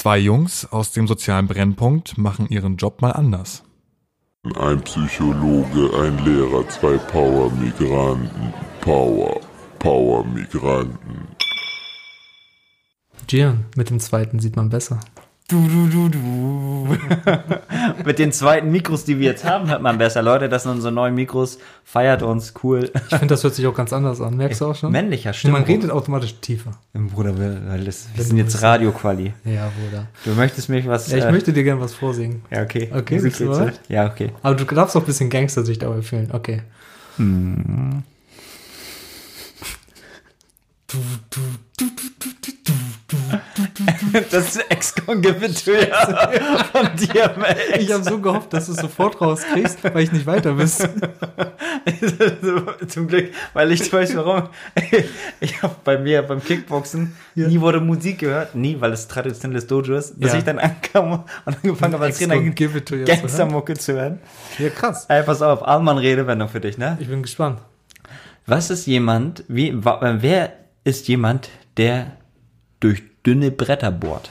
[0.00, 3.64] Zwei Jungs aus dem sozialen Brennpunkt machen ihren Job mal anders.
[4.58, 8.54] Ein Psychologe, ein Lehrer, zwei Power-Migranten.
[8.80, 9.38] Power,
[9.78, 11.28] Power-Migranten.
[13.26, 15.00] Gian, mit dem zweiten sieht man besser.
[15.50, 16.96] Du, du, du, du.
[18.04, 20.22] Mit den zweiten Mikros, die wir jetzt haben, hört man besser.
[20.22, 21.58] Leute, das sind unsere neuen Mikros.
[21.82, 22.88] Feiert uns, cool.
[22.94, 24.36] Ich finde, das hört sich auch ganz anders an.
[24.36, 24.92] Merkst du auch schon?
[24.92, 25.66] Männlicher Man Stimme.
[25.66, 26.70] redet automatisch tiefer.
[26.94, 29.32] Bruder, wir, weil das, wir Wenn sind du jetzt Radioquali.
[29.44, 30.06] Ja, Bruder.
[30.24, 31.10] Du möchtest mich was.
[31.10, 32.42] Ja, ich äh, möchte dir gerne was vorsingen.
[32.52, 32.88] Ja, okay.
[32.94, 33.80] Okay, Musik bist du geht's, bereit?
[33.88, 34.30] Ja, okay.
[34.42, 36.30] Aber du darfst auch ein bisschen Gangster sich dabei fühlen.
[36.32, 36.62] Okay.
[44.30, 46.32] Das Ex-Con-Gebeteuer
[46.72, 47.56] von dir, Max.
[47.78, 50.88] Ich habe so gehofft, dass du es sofort rauskriegst, weil ich nicht weiter bist.
[52.88, 54.48] Zum Glück, weil ich weiß warum.
[55.40, 57.48] Ich habe bei mir beim Kickboxen Ja.
[57.48, 60.38] nie wurde Musik gehört, nie, weil es traditionelles Dojo ist, bis Ja.
[60.38, 62.36] ich dann ankam und angefangen habe als Trainer.
[63.06, 64.18] Gangstermucke zu hören.
[64.58, 65.06] Ja, krass.
[65.08, 66.96] Ey, pass auf, Alman Redewendung für dich, ne?
[67.00, 67.60] Ich bin gespannt.
[68.46, 70.52] Was ist jemand, wie, wer
[70.84, 72.12] ist jemand, der
[72.80, 74.30] durch dünne Bretter bohrt?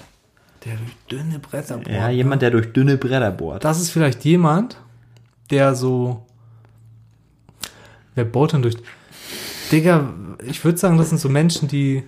[0.65, 1.89] Der durch dünne Bretter bohrt.
[1.89, 3.63] Ja, jemand, der durch dünne Bretter bohrt.
[3.63, 4.77] Das ist vielleicht jemand,
[5.49, 6.25] der so.
[8.15, 8.75] Wer bohrt denn durch.
[9.71, 12.03] Digga, ich würde sagen, das sind so Menschen, die.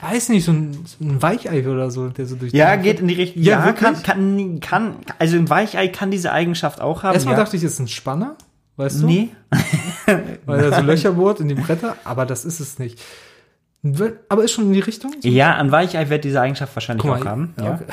[0.00, 2.52] Weiß nicht, so ein, so ein Weichei oder so, der so durch.
[2.52, 3.42] Ja, geht in die Richtung.
[3.42, 7.14] Ja, Ja, kann, kann, kann, also ein Weichei kann diese Eigenschaft auch haben.
[7.14, 7.42] Erstmal ja.
[7.42, 8.36] dachte ich, es ist ein Spanner,
[8.76, 9.06] weißt du?
[9.06, 9.30] nee.
[10.46, 13.00] Weil er so Löcher bohrt in die Bretter, aber das ist es nicht.
[14.28, 15.12] Aber ist schon in die Richtung?
[15.20, 15.28] So?
[15.28, 17.54] Ja, ein Weichei wird diese Eigenschaft wahrscheinlich mal, auch haben.
[17.58, 17.84] ja, Ja, okay.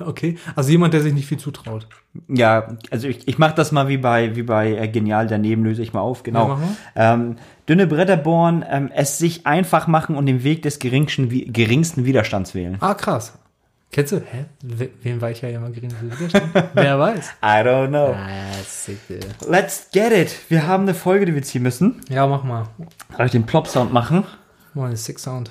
[0.00, 0.38] okay.
[0.54, 1.86] Also jemand, der sich nicht viel zutraut.
[2.28, 5.82] ja also ich, ich mache das mal wie bei, wie bei äh, Genial, daneben löse
[5.82, 6.18] ich mal auf.
[6.18, 6.48] Ja, Genau.
[6.48, 6.58] mal.
[6.94, 7.36] ähm,
[7.68, 12.54] dünne Bretter bohren, ähm, es sich einfach machen und den Weg des geringsten, geringsten Widerstands
[12.54, 12.76] wählen.
[12.80, 13.38] Ah, krass.
[13.92, 14.18] Kennst du?
[14.18, 14.44] Hä?
[14.62, 16.44] We- Wen war ich ja immer gering Widerstand?
[16.74, 17.30] Wer weiß.
[17.42, 18.14] I don't know.
[18.14, 18.98] Ah, sick.
[19.48, 20.36] Let's get it.
[20.48, 22.00] Wir haben eine Folge, die wir ziehen müssen.
[22.08, 22.68] Ja, mach mal.
[23.16, 24.24] Soll ich den Plop-Sound machen?
[24.74, 25.50] Mal einen Sick Sound.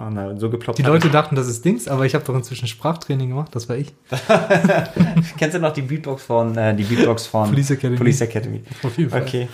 [0.00, 0.78] Oh nein, so geploppt.
[0.78, 3.74] Die Leute dachten, das ist Dings, aber ich habe doch inzwischen Sprachtraining gemacht, das war
[3.76, 3.88] ich.
[4.12, 4.18] ich.
[5.36, 7.96] Kennst du noch die Beatbox von, äh, die Beatbox von Police Academy.
[7.96, 8.62] Police Academy.
[8.84, 9.22] Auf jeden Fall.
[9.22, 9.48] Okay.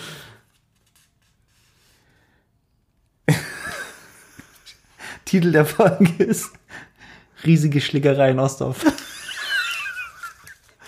[5.25, 6.53] Titel der Folge ist
[7.47, 8.85] Riesige Schlägerei in Ostdorf.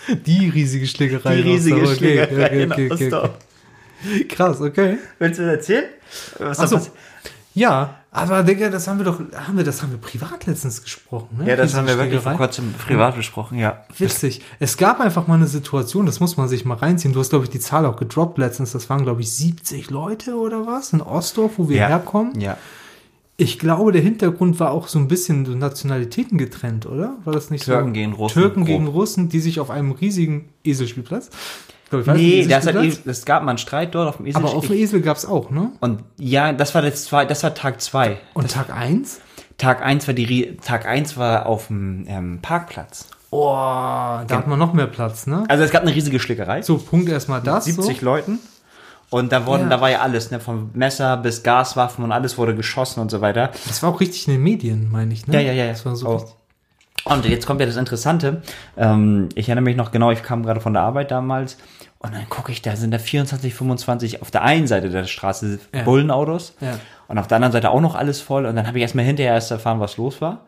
[0.07, 1.35] Die riesige Schlägerei.
[1.35, 1.97] Die in riesige Ostdorf.
[1.97, 3.31] Schlägerei okay, in okay, okay, Ostdorf.
[4.03, 4.25] okay.
[4.25, 4.99] Krass, okay.
[5.17, 5.85] Willst du das erzählen?
[6.37, 6.75] Was Ach so.
[6.75, 6.97] da passiert?
[7.57, 11.37] Ja, aber Digga, das haben wir doch, haben wir, das haben wir privat letztens gesprochen,
[11.39, 11.47] ne?
[11.49, 13.83] Ja, das haben wir wirklich vor kurzem privat besprochen, ja.
[13.97, 14.41] Witzig.
[14.59, 17.13] Es gab einfach mal eine Situation, das muss man sich mal reinziehen.
[17.13, 18.71] Du hast, glaube ich, die Zahl auch gedroppt letztens.
[18.73, 21.87] Das waren, glaube ich, 70 Leute oder was in Ostdorf, wo wir Ja.
[21.87, 22.39] herkommen.
[22.39, 22.57] Ja.
[23.39, 27.17] Ich glaube, der Hintergrund war auch so ein bisschen so Nationalitäten getrennt, oder?
[27.23, 27.93] War das nicht Türken so?
[27.93, 31.29] gegen Russen, Türken gegen Russen, die sich auf einem riesigen Eselspielplatz.
[31.87, 34.25] Ich glaub, ich weiß Nee, das hat, es gab mal einen Streit dort auf dem
[34.25, 34.43] Esel.
[34.43, 35.71] aber auf dem Esel gab's auch, ne?
[35.79, 38.17] Und ja, das war das zwei, das war Tag zwei.
[38.33, 39.21] Und Tag eins?
[39.57, 43.07] Tag eins war die Tag eins war auf dem ähm, Parkplatz.
[43.29, 45.45] Oh, da hat man noch mehr Platz, ne?
[45.47, 46.61] Also es gab eine riesige Schlägerei.
[46.61, 47.63] So, Punkt erstmal das.
[47.65, 48.05] 70 so.
[48.05, 48.39] Leuten.
[49.09, 49.69] Und da wurden, Ja.
[49.69, 53.21] da war ja alles, ne, vom Messer bis Gaswaffen und alles wurde geschossen und so
[53.21, 53.51] weiter.
[53.65, 55.35] Das war auch richtig in den Medien, meine ich, ne?
[55.35, 55.71] Ja, ja, ja, ja.
[55.71, 56.15] Das war so Oh.
[56.15, 56.35] richtig.
[57.05, 58.41] Und jetzt kommt ja das Interessante.
[58.77, 61.57] Ähm, ich erinnere mich noch genau, ich kam gerade von der Arbeit damals
[61.99, 65.59] und dann gucke ich, da sind da 24, 25 auf der einen Seite der Straße
[65.73, 65.83] Ja.
[65.83, 66.77] Bullenautos Ja.
[67.07, 68.45] und auf der anderen Seite auch noch alles voll.
[68.45, 70.41] Und dann habe ich erstmal hinterher erst erfahren, was los war.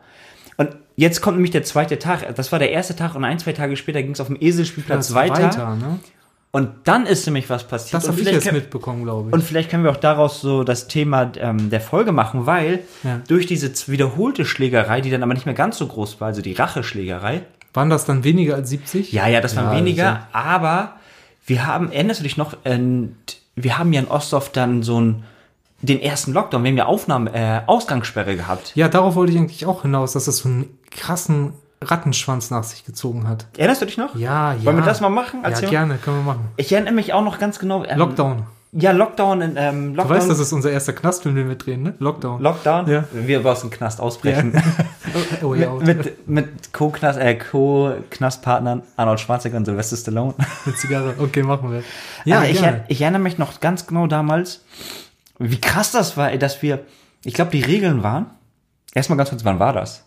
[0.58, 2.34] Und jetzt kommt nämlich der zweite Tag.
[2.36, 5.06] Das war der erste Tag und ein, zwei Tage später ging es auf dem Eselspielplatz
[5.08, 5.76] Das weiter.
[5.76, 5.98] ne?
[6.52, 7.94] Und dann ist nämlich was passiert.
[8.02, 9.34] Das habe ich jetzt mitbekommen, glaube ich.
[9.34, 13.20] Und vielleicht können wir auch daraus so das Thema ähm, der Folge machen, weil Ja.
[13.28, 16.52] durch diese wiederholte Schlägerei, die dann aber nicht mehr ganz so groß war, also die
[16.54, 19.12] Racheschlägerei, Waren das dann weniger als 70?
[19.12, 20.96] ja, ja, das waren Ja, weniger, aber
[21.46, 23.14] wir haben, erinnerst du dich noch, ähm,
[23.54, 25.24] wir haben ja in Ostdorf dann so einen,
[25.82, 28.72] den ersten Lockdown, wir haben ja Aufnahme, äh, Ausgangssperre gehabt.
[28.74, 32.84] Ja, darauf wollte ich eigentlich auch hinaus, dass das so einen krassen Rattenschwanz nach sich
[32.84, 33.46] gezogen hat.
[33.56, 34.14] Erinnerst du dich noch?
[34.14, 34.64] Ja, ja.
[34.64, 35.40] Wollen wir das mal machen?
[35.42, 35.70] Ja, Erzähl mal.
[35.70, 36.48] gerne, können wir machen.
[36.56, 37.84] Ich erinnere mich auch noch ganz genau.
[37.84, 38.42] Ähm, Lockdown.
[38.72, 40.16] Ja, Lockdown, in, ähm, Du Lockdown.
[40.16, 41.94] weißt, das ist unser erster Knastfilm, den wir drehen, ne?
[41.98, 42.40] Lockdown.
[42.40, 42.86] Lockdown?
[42.86, 43.04] Ja.
[43.12, 44.62] Wir aus dem Knast ausbrechen.
[45.42, 50.34] oh, oh, ja, mit, mit, mit Co-Knast, äh, Co-Knastpartnern Arnold Schwarzenegger und Sylvester Stallone.
[50.66, 51.14] Eine Zigarre.
[51.18, 51.82] Okay, machen wir.
[52.24, 52.84] Ja, Aber ich, gerne.
[52.88, 54.64] ich erinnere mich noch ganz genau damals,
[55.38, 56.80] wie krass das war, ey, dass wir,
[57.24, 58.26] ich glaube, die Regeln waren.
[58.94, 60.04] Erstmal ganz kurz, wann war das?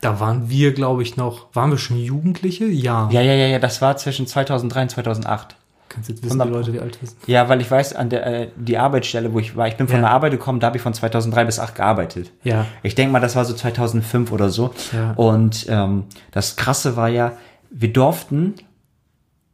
[0.00, 1.46] Da waren wir, glaube ich, noch.
[1.54, 2.66] Waren wir schon Jugendliche?
[2.66, 3.08] Ja.
[3.10, 5.56] Ja, ja, ja, ja, das war zwischen 2003 und 2008.
[5.88, 7.18] kannst jetzt wissen, die Leute, wie alt wir sind.
[7.26, 9.96] Ja, weil ich weiß, an der äh, die Arbeitsstelle, wo ich war, ich bin von
[9.96, 10.02] Ja.
[10.02, 12.32] der Arbeit gekommen, da habe ich von 2003 bis 2008 gearbeitet.
[12.44, 12.66] Ja.
[12.82, 14.72] Ich denke mal, das war so 2005 oder so.
[14.92, 15.12] Ja.
[15.12, 17.32] Und ähm, das Krasse war ja,
[17.70, 18.54] wir durften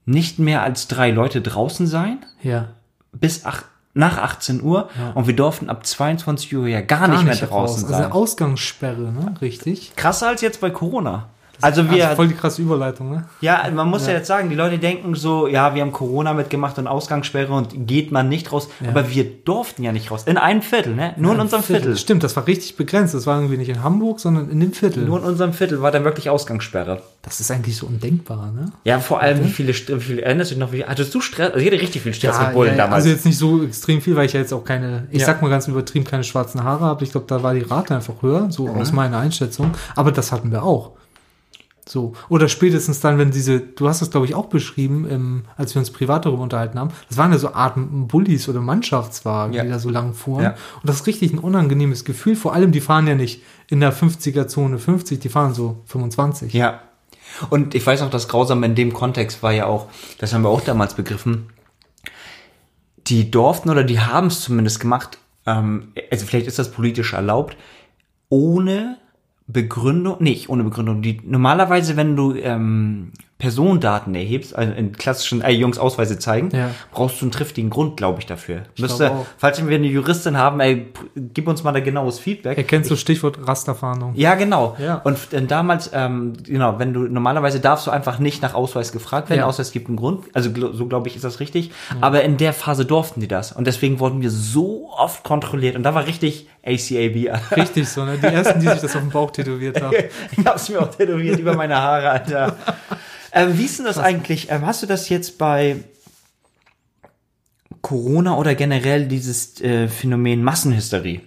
[0.04, 2.70] nicht mehr als drei Leute draußen sein Ja.
[3.12, 7.34] bis ach, nach 18 Uhr und wir durften ab 22 Uhr ja gar, nicht mehr
[7.34, 7.50] draußen
[7.84, 7.90] raus.
[7.90, 8.04] sein.
[8.04, 9.34] Also Ausgangssperre, ne?
[9.40, 9.94] Richtig.
[9.96, 11.28] Krasser als jetzt bei Corona.
[11.62, 13.24] Also wir, Also voll die krasse Überleitung, ne?
[13.40, 14.12] Ja, man muss ja.
[14.12, 18.12] jetzt sagen, die Leute denken so, ja, wir haben Corona mitgemacht und Ausgangssperre und geht
[18.12, 18.68] man nicht raus.
[18.88, 20.24] Aber wir durften ja nicht raus.
[20.26, 21.14] In einem Viertel, ne?
[21.16, 21.96] Nur in unserem Viertel.
[21.96, 23.14] Stimmt, das war richtig begrenzt.
[23.14, 25.04] Das war irgendwie nicht in Hamburg, sondern in dem Viertel.
[25.04, 27.02] Nur in unserem Viertel war dann wirklich Ausgangssperre.
[27.22, 28.72] das ist eigentlich so undenkbar, ne?
[28.84, 31.52] Ja, vor allem, wie viele, wie viele, erinnerst du dich noch, wie, hattest du Stress?
[31.52, 33.04] Also ich hatte richtig viel Stress mit Bullen ja, damals.
[33.04, 35.26] Also jetzt nicht so extrem viel, weil ich ja jetzt auch keine, ich Ja.
[35.26, 37.04] sag mal ganz übertrieben, keine schwarzen Haare habe.
[37.04, 39.70] Ich glaube, da war die Rate einfach höher, so aus meiner Einschätzung.
[39.94, 40.92] Aber das hatten wir auch.
[41.88, 42.12] So.
[42.28, 45.80] Oder spätestens dann, wenn diese, du hast das glaube ich auch beschrieben, im, als wir
[45.80, 49.64] uns privat darüber unterhalten haben, das waren ja so Art Bullies oder Mannschaftswagen, Ja.
[49.64, 50.44] die da so lang fuhren.
[50.44, 50.50] Ja.
[50.50, 52.36] Und das ist richtig ein unangenehmes Gefühl.
[52.36, 56.52] Vor allem, die fahren ja nicht in der 50er-Zone 50, die fahren so 25.
[56.52, 56.80] Ja.
[57.50, 59.88] Und ich weiß auch, das Grausame in dem Kontext war ja auch,
[60.18, 61.46] das haben wir auch damals begriffen,
[63.08, 67.56] die durften oder die haben es zumindest gemacht, ähm, also vielleicht ist das politisch erlaubt,
[68.28, 68.98] ohne
[69.52, 71.02] Begründung, nicht ohne Begründung.
[71.02, 76.70] Die, normalerweise, wenn du ähm, Personendaten erhebst, also in klassischen, äh, Jungs Ausweise zeigen, Ja.
[76.92, 78.62] brauchst du einen triftigen Grund, glaube ich, dafür.
[78.76, 80.86] Ich Müsste, falls wir eine Juristin haben, ey,
[81.16, 82.56] gib uns mal da genaues Feedback.
[82.56, 84.12] Erkennst du Stichwort Rasterfahndung?
[84.14, 84.76] Ja, genau.
[84.78, 84.98] Ja.
[85.02, 85.18] Und
[85.48, 89.48] damals, ähm, genau, wenn du normalerweise darfst du einfach nicht nach Ausweis gefragt werden, Ja.
[89.48, 90.26] es gibt einen Grund.
[90.34, 91.72] Also so glaube ich, ist das richtig.
[92.00, 93.50] Aber in der Phase durften die das.
[93.50, 95.74] Und deswegen wurden wir so oft kontrolliert.
[95.74, 97.28] Und da war richtig ACAB.
[97.56, 98.18] Richtig so, ne?
[98.18, 99.96] Die ersten, die sich das auf den Bauch tätowiert haben.
[100.36, 102.56] ich hab's mir auch tätowiert über meine Haare, Alter.
[103.32, 104.48] Ähm, wie ist denn das eigentlich?
[104.50, 105.76] Ähm, hast du das jetzt bei
[107.80, 111.20] Corona oder generell dieses äh, Phänomen Massenhysterie?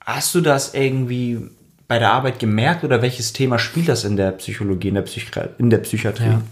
[0.00, 1.38] Hast du das irgendwie
[1.86, 5.30] bei der Arbeit gemerkt oder welches Thema spielt das in der Psychologie, in der, Psychi
[5.58, 6.24] in der Psychiatrie?
[6.24, 6.42] Ja.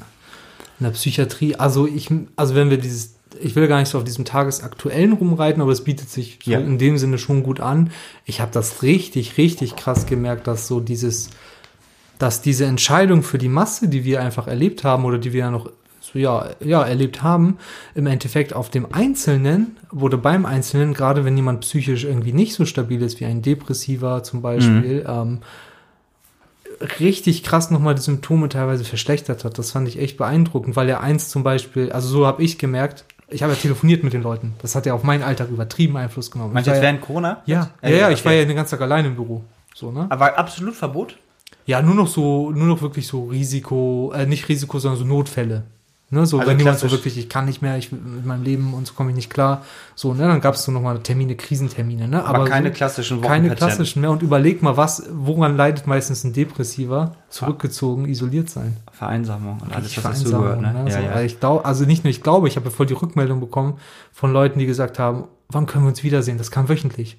[0.78, 4.04] In der Psychiatrie, also ich, also wenn wir dieses, ich will gar nicht so auf
[4.04, 6.60] diesem Tagesaktuellen rumreiten, aber es bietet sich so Ja.
[6.60, 7.90] in dem Sinne schon gut an.
[8.24, 11.30] Ich habe das richtig, richtig krass gemerkt, dass so dieses,
[12.20, 15.50] dass diese Entscheidung für die Masse, die wir einfach erlebt haben oder die wir ja
[15.50, 15.70] noch
[16.12, 17.58] ja, ja, erlebt haben,
[17.94, 22.64] im Endeffekt auf dem Einzelnen oder beim Einzelnen, gerade wenn jemand psychisch irgendwie nicht so
[22.64, 25.38] stabil ist, wie ein Depressiver zum Beispiel, ähm,
[26.98, 29.58] richtig krass nochmal die Symptome teilweise verschlechtert hat.
[29.58, 33.04] Das fand ich echt beeindruckend, weil er eins zum Beispiel, also so habe ich gemerkt,
[33.28, 34.54] ich habe ja telefoniert mit den Leuten.
[34.60, 36.52] Das hat ja auf meinen Alltag übertrieben Einfluss genommen.
[36.52, 37.42] Meinst Ich du jetzt ja, während Corona?
[37.46, 38.24] ja, ja, ja, ich okay.
[38.24, 39.44] war ja den ganzen Tag allein im Büro.
[39.74, 40.06] So, ne?
[40.10, 41.16] Aber absolut Verbot?
[41.66, 45.64] Ja, nur noch so, nur noch wirklich so Risiko, äh, nicht Risiko, sondern so Notfälle.
[46.12, 48.74] Ne, so, Also wenn jemand so wirklich, ich kann nicht mehr, ich mit meinem Leben
[48.74, 49.64] und so komme ich nicht klar.
[49.94, 52.24] So, ne, dann gab es so nochmal Termine, Krisentermine, ne?
[52.24, 54.10] Aber, keine so, klassischen keine klassischen mehr.
[54.10, 57.14] Und überleg mal, was, woran leidet meistens ein Depressiver?
[57.28, 58.76] Zurückgezogen, isoliert sein.
[58.90, 60.60] Vereinsamung und alles, was dazu gehört.
[60.60, 60.72] Ne?
[60.72, 60.90] ne?
[60.90, 61.14] Ja, so, ja.
[61.14, 63.74] weil Ich glaube, also nicht nur ich glaube, ich habe ja voll die Rückmeldung bekommen
[64.12, 66.38] von Leuten, die gesagt haben, wann können wir uns wiedersehen?
[66.38, 67.18] Das kam wöchentlich.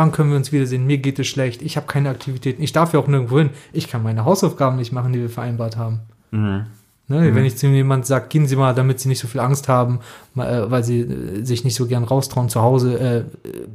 [0.00, 0.86] Wann können wir uns wiedersehen?
[0.86, 1.60] Mir geht es schlecht.
[1.60, 2.62] Ich habe keine Aktivitäten.
[2.62, 3.50] Ich darf ja auch nirgendwo hin.
[3.74, 6.00] Ich kann meine Hausaufgaben nicht machen, die wir vereinbart haben.
[6.30, 6.64] Mhm.
[7.08, 7.34] Ne?
[7.34, 10.00] Wenn ich zu jemand sage, gehen Sie mal, damit Sie nicht so viel Angst haben,
[10.36, 13.24] äh, weil Sie äh, sich nicht so gern raustrauen zu Hause, äh,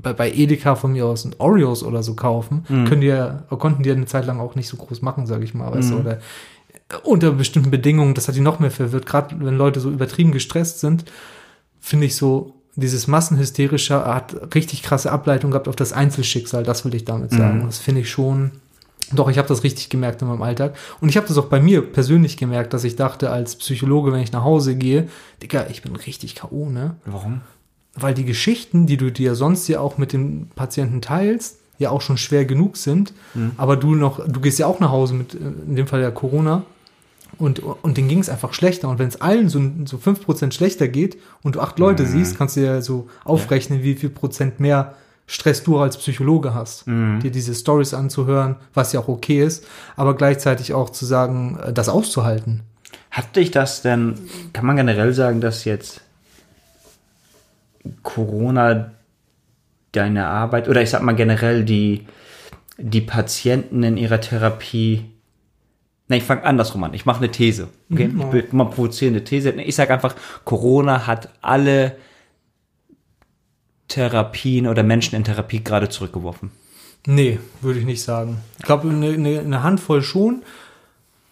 [0.01, 3.83] bei, bei Edeka von mir aus ein Oreos oder so kaufen, können die ja, konnten
[3.83, 5.71] die ja eine Zeit lang auch nicht so groß machen, sage ich mal.
[5.71, 9.57] Weißt du, oder äh, unter bestimmten Bedingungen, das hat die noch mehr verwirrt, gerade wenn
[9.57, 11.05] Leute so übertrieben gestresst sind,
[11.79, 16.93] finde ich so, dieses Massenhysterische hat richtig krasse Ableitung gehabt auf das Einzelschicksal, das will
[16.95, 17.61] ich damit sagen.
[17.61, 18.51] Und Das finde ich schon,
[19.13, 20.75] doch, ich habe das richtig gemerkt in meinem Alltag.
[20.99, 24.21] Und ich habe das auch bei mir persönlich gemerkt, dass ich dachte, als Psychologe, wenn
[24.21, 25.07] ich nach Hause gehe,
[25.41, 26.95] Digga, ich bin richtig K.O., ne?
[27.05, 27.41] Warum?
[27.93, 32.01] Weil die Geschichten, die du dir sonst ja auch mit den Patienten teilst, ja auch
[32.01, 33.13] schon schwer genug sind.
[33.57, 36.11] Aber du noch, du gehst ja auch nach Hause mit, äh, in dem Fall ja
[36.11, 36.63] Corona.
[37.37, 38.89] Und, und denen ging es einfach schlechter.
[38.89, 42.55] Und wenn es allen so, so 5% schlechter geht und du acht Leute siehst, kannst
[42.55, 44.95] du ja so aufrechnen, wie viel Prozent mehr
[45.27, 49.65] Stress du als Psychologe hast, dir diese Stories anzuhören, was ja auch okay ist,
[49.95, 52.61] aber gleichzeitig auch zu sagen, äh, das auszuhalten.
[53.09, 54.15] Hat dich das denn,
[54.53, 56.01] kann man generell sagen, dass jetzt
[58.03, 58.91] Corona
[59.93, 62.05] deine Arbeit oder ich sag mal generell die,
[62.77, 65.05] die Patienten in ihrer Therapie.
[66.07, 66.93] Na, ich fange andersrum an.
[66.93, 67.69] Ich mache eine These.
[67.91, 68.07] Okay?
[68.07, 68.21] Mhm.
[68.21, 69.51] Ich will mal provozierende These.
[69.51, 71.97] Ich sage einfach, Corona hat alle
[73.87, 76.51] Therapien oder Menschen in Therapie gerade zurückgeworfen.
[77.07, 78.41] Nee, würde ich nicht sagen.
[78.57, 80.43] Ich glaube, eine, eine, eine Handvoll schon.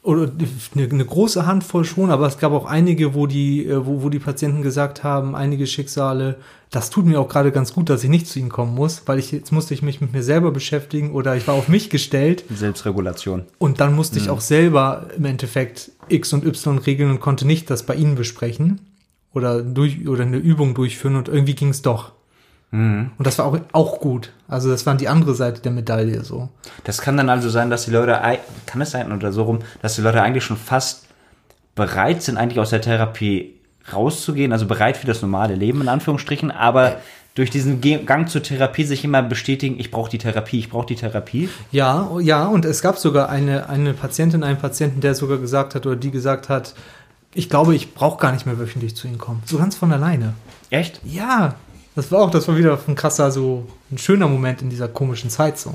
[0.04, 0.30] Oder
[0.76, 4.10] eine, eine große Handvoll schon, aber es gab auch einige, wo die, äh, wo, wo
[4.10, 6.36] die Patienten gesagt haben, einige Schicksale,
[6.70, 9.18] das tut mir auch gerade ganz gut, dass ich nicht zu ihnen kommen muss, weil
[9.18, 12.44] ich jetzt musste ich mich mit mir selber beschäftigen oder ich war auf mich gestellt
[12.54, 13.44] Selbstregulation.
[13.60, 17.70] und dann musste ich auch selber im Endeffekt X und Y regeln und konnte nicht
[17.70, 18.82] das bei ihnen besprechen
[19.34, 22.12] oder durch oder eine Übung durchführen und irgendwie ging es doch.
[22.74, 24.32] Und das war auch, auch gut.
[24.48, 26.50] Also das war die andere Seite der Medaille so.
[26.84, 28.20] Das kann dann also sein, dass die Leute,
[28.66, 31.06] kann es sein oder so rum, dass die Leute eigentlich schon fast
[31.76, 33.54] bereit sind, eigentlich aus der Therapie
[33.92, 36.98] rauszugehen, also bereit für das normale Leben in Anführungsstrichen, aber
[37.36, 40.96] durch diesen Gang zur Therapie sich immer bestätigen, ich brauche die Therapie, ich brauche die
[40.96, 41.50] Therapie.
[41.72, 45.86] Ja, ja, und es gab sogar eine, eine Patientin, einen Patienten, der sogar gesagt hat
[45.86, 46.76] oder die gesagt hat,
[47.34, 49.42] ich glaube, ich brauche gar nicht mehr wöchentlich zu Ihnen kommen.
[49.46, 50.34] So ganz von alleine.
[50.70, 51.02] Echt?
[51.04, 51.56] Ja,
[51.96, 55.30] das war auch, das war wieder ein krasser, so ein schöner Moment in dieser komischen
[55.30, 55.74] Zeit so.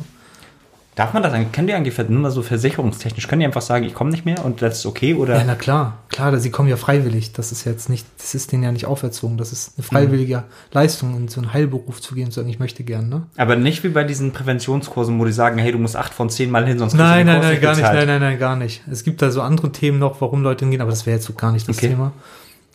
[0.98, 3.84] Darf man das eigentlich, können die eigentlich nur mal so versicherungstechnisch, können die einfach sagen,
[3.84, 5.37] ich komme nicht mehr und das ist okay oder?
[5.37, 7.32] Ja, na klar, klar, sie kommen ja freiwillig.
[7.34, 9.38] Das ist jetzt nicht, das ist denen ja nicht auferzogen.
[9.38, 12.58] Das ist eine freiwillige Leistung, in so einen Heilberuf zu gehen und zu sagen, ich
[12.58, 13.22] möchte gern, ne?
[13.37, 16.50] Aber nicht wie bei diesen Präventionskursen, wo die sagen, hey, du musst acht von zehn
[16.50, 18.82] Mal hin, sonst kriegst Nein, nein, nein, gar nicht, nein, nein, nein, gar nicht.
[18.90, 21.32] Es gibt da so andere Themen noch, warum Leute hingehen, aber das wäre jetzt so
[21.32, 21.90] gar nicht das Okay.
[21.90, 22.10] Thema.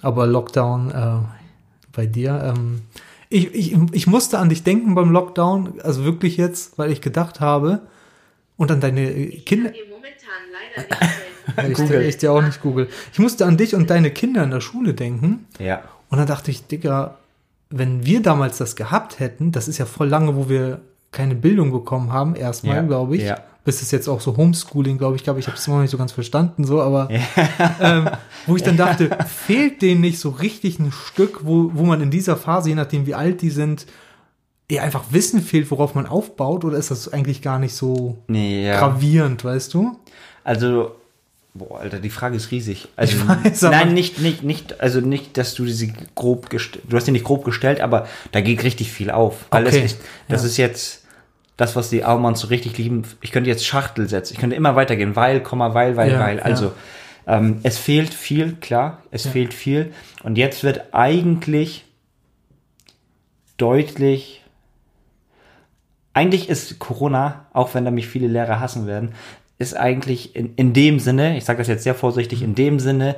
[0.02, 1.26] Aber Lockdown äh,
[1.92, 2.84] bei dir, ähm,
[3.34, 7.40] ich, ich, ich musste an dich denken beim Lockdown, also wirklich jetzt, weil ich gedacht
[7.40, 7.82] habe,
[8.56, 11.72] und an deine äh, Kinder, Kann dir momentan leider nicht helfen.
[11.72, 12.02] ich, Google.
[12.04, 12.88] ich dir auch nicht Google.
[13.12, 15.48] Ich musste an dich und deine Kinder in der Schule denken.
[15.60, 15.82] Ja.
[16.10, 17.18] Und dann dachte ich, Digga,
[17.70, 21.72] wenn wir damals das gehabt hätten, das ist ja voll lange, wo wir keine Bildung
[21.72, 23.24] bekommen haben, erstmal, Ja, glaube ich.
[23.24, 23.40] ja.
[23.66, 25.92] Bis es jetzt auch so Homeschooling, glaube ich, glaube ich, habe es immer noch nicht
[25.92, 27.10] so ganz verstanden, so, aber
[27.80, 28.10] ähm,
[28.46, 32.12] wo ich dann dachte, fehlt denen nicht so richtig ein Stück, wo, wo man in
[32.12, 33.86] dieser Phase, je nachdem wie alt die sind,
[34.68, 38.68] eher einfach Wissen fehlt, worauf man aufbaut, oder ist das eigentlich gar nicht so Nee,
[38.68, 38.80] ja.
[38.80, 39.98] gravierend, weißt du?
[40.44, 40.96] Also,
[41.54, 42.88] boah, Alter, die Frage ist riesig.
[42.96, 47.06] Also, weiß, nein, nicht, nicht, nicht, also nicht, dass du sie grob gestellt, du hast
[47.06, 49.46] sie nicht grob gestellt, aber da geht richtig viel auf.
[49.52, 50.48] Weil Okay, das, ist, das ja.
[50.48, 51.03] ist jetzt
[51.58, 53.04] das, was die Almans so richtig lieben.
[53.22, 56.38] Ich könnte jetzt Schachtel setzen, ich könnte immer weitergehen, weil, Komma, weil, weil, Ja, weil.
[56.38, 56.44] ja.
[56.44, 56.72] Also,
[57.28, 59.32] ähm, es fehlt viel, klar, es Ja.
[59.32, 59.94] fehlt viel.
[60.24, 61.86] Und jetzt wird eigentlich
[63.58, 64.44] deutlich,
[66.14, 69.14] eigentlich ist Corona, auch wenn da mich viele Lehrer hassen werden,
[69.60, 73.16] ist eigentlich in, in dem Sinne, ich sage das jetzt sehr vorsichtig, in dem Sinne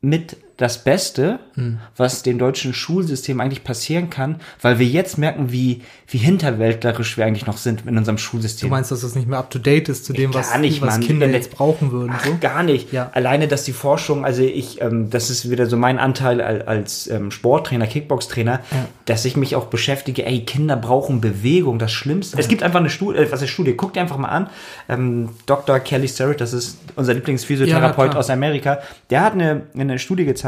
[0.00, 1.78] mit das Beste, Hm.
[1.96, 7.26] was dem deutschen Schulsystem eigentlich passieren kann, weil wir jetzt merken, wie, wie hinterwäldlerisch wir
[7.26, 8.68] eigentlich noch sind in unserem Schulsystem.
[8.68, 10.94] Du meinst, dass das nicht mehr up to date ist zu dem, was, nicht, was
[10.94, 11.00] Mann.
[11.06, 12.36] Kinder Wenn- jetzt brauchen würden, Ach, so?
[12.40, 12.92] gar nicht.
[12.92, 13.10] Ja.
[13.12, 17.06] Alleine, dass die Forschung, also ich, ähm, das ist wieder so mein Anteil al- als
[17.08, 18.60] ähm, Sporttrainer, Kickbox-Trainer,
[19.04, 22.38] dass ich mich auch beschäftige, ey, Kinder brauchen Bewegung, das Schlimmste.
[22.38, 23.74] Es gibt einfach eine Studie, äh, was ist Studie?
[23.74, 24.48] Guck dir einfach mal an.
[24.88, 25.80] Ähm, Dr.
[25.80, 28.78] Kelly Starrett, das ist unser Ja, Lieblingsphysiotherapeut aus Amerika,
[29.10, 30.45] der hat eine, eine Studie gezeigt,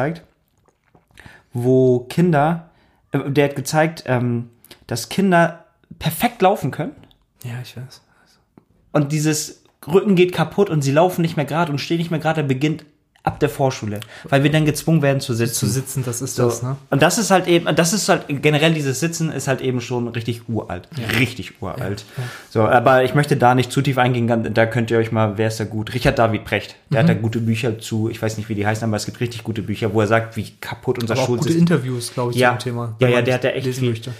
[1.53, 2.71] wo Kinder,
[3.13, 4.51] äh, der hat gezeigt, ähm,
[4.87, 5.65] dass Kinder
[5.99, 6.95] perfekt laufen können
[7.45, 8.01] Ja, ich weiß.
[8.93, 12.21] und dieses Rücken geht kaputt und sie laufen nicht mehr gerade und stehen nicht mehr
[12.21, 12.85] gerade, beginnt
[13.29, 15.55] ab der Vorschule, weil wir dann gezwungen werden zu sitzen.
[15.55, 16.45] Zu sitzen, das ist So.
[16.47, 16.77] das, ne?
[16.91, 20.09] Und das ist halt eben, das ist halt generell dieses Sitzen ist halt eben schon
[20.09, 22.05] richtig uralt, richtig uralt.
[22.51, 25.49] So, aber ich möchte da nicht zu tief eingehen, da könnt ihr euch mal, wer
[25.49, 25.95] ist da gut?
[25.95, 27.09] Richard David Precht, der Mhm.
[27.09, 29.45] hat da gute Bücher zu, ich weiß nicht, wie die heißen, aber es gibt richtig
[29.45, 32.39] gute Bücher, wo er sagt, wie kaputt unser Aber auch gute Schulsystem Interviews, glaube ich,
[32.39, 32.59] Ja.
[32.59, 32.97] zu dem Thema.
[33.01, 33.91] Ja, ja, der hat da echt lesen viel.
[33.91, 34.13] möchte.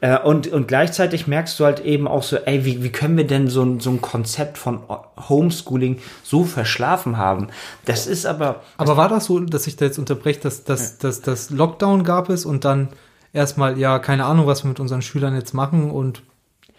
[0.00, 3.26] Äh, und, und gleichzeitig merkst du halt eben auch so, ey, wie, wie können wir
[3.26, 4.80] denn so ein, so ein Konzept von
[5.28, 7.48] Homeschooling so verschlafen haben?
[7.84, 11.20] Das ist aber, Aber war das so, dass ich da jetzt unterbreche, dass dass, dass,
[11.20, 12.88] dass Lockdown gab es und dann
[13.32, 16.22] erstmal, ja, keine Ahnung, was wir mit unseren Schülern jetzt machen und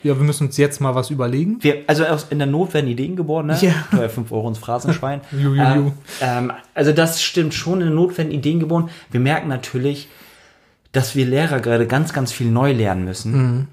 [0.04, 1.58] ja, wir müssen uns jetzt mal was überlegen.
[1.62, 3.58] wir, also aus, in der Not werden Ideen geboren, ne?
[3.62, 3.72] Ja.
[3.92, 5.22] Teuer 5 Euro ins Phrasenschwein.
[5.32, 5.62] Ju, ju, ju.
[5.62, 8.90] Ähm, ähm, also das stimmt schon, in der Not werden Ideen geboren.
[9.12, 10.10] Wir merken natürlich,
[10.91, 13.31] dass wir Lehrer gerade ganz, ganz viel neu lernen müssen.
[13.31, 13.67] Mhm.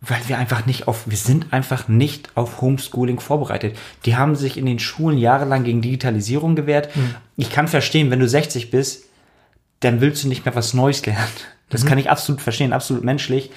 [0.00, 3.76] Weil wir einfach nicht auf, wir sind einfach nicht auf Homeschooling vorbereitet.
[4.04, 6.94] Die haben sich in den Schulen jahrelang gegen Digitalisierung gewehrt.
[6.94, 7.14] Mhm.
[7.36, 9.04] Ich kann verstehen, wenn du 60 bist,
[9.80, 11.26] dann willst du nicht mehr was Neues lernen.
[11.68, 11.88] Das Mhm.
[11.88, 13.50] kann ich absolut verstehen, absolut menschlich.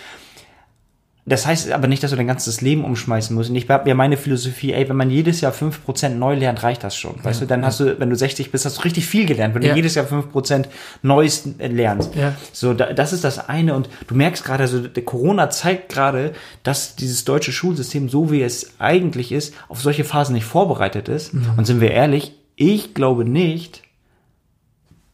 [1.24, 3.52] Das heißt aber nicht, dass du dein ganzes Leben umschmeißen musst.
[3.52, 6.84] Und ich habe ja meine Philosophie, ey, wenn man jedes Jahr 5% neu lernt, reicht
[6.84, 7.24] das schon.
[7.24, 9.62] Weißt du, dann hast du, wenn du 60 bist, hast du richtig viel gelernt, wenn
[9.62, 9.70] Ja.
[9.70, 10.66] du jedes Jahr 5%
[11.04, 12.16] Neues äh, lernst.
[12.16, 12.34] Ja.
[12.54, 13.76] So, da, das ist das eine.
[13.76, 18.42] Und du merkst gerade, also der Corona zeigt gerade, dass dieses deutsche Schulsystem, so wie
[18.42, 21.34] es eigentlich ist, auf solche Phasen nicht vorbereitet ist.
[21.56, 23.84] Und sind wir ehrlich, ich glaube nicht,